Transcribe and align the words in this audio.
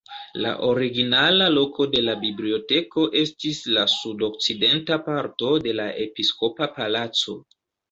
La 0.43 0.51
originala 0.67 1.49
loko 1.55 1.85
de 1.95 2.01
la 2.05 2.15
biblioteko 2.23 3.03
estis 3.21 3.61
la 3.77 3.85
sud-okcidenta 3.97 5.01
parto 5.11 5.55
de 5.69 5.79
la 5.83 5.89
episkopa 6.09 6.73
palaco. 6.81 7.41